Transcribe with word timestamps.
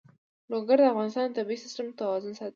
لوگر 0.51 0.77
د 0.81 0.89
افغانستان 0.93 1.25
د 1.29 1.33
طبعي 1.37 1.57
سیسټم 1.63 1.87
توازن 1.99 2.33
ساتي. 2.39 2.49